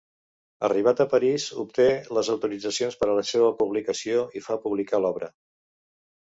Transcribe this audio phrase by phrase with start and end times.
[0.67, 1.85] Arribat a París, obté
[2.19, 5.33] les autoritzacions per a la seva publicació i fa publicar l'obra.